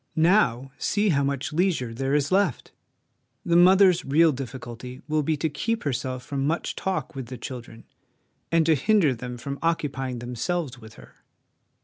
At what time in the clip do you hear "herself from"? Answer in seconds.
5.83-6.47